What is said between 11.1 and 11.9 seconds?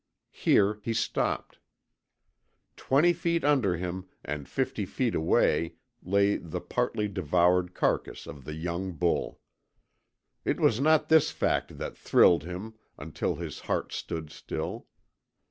fact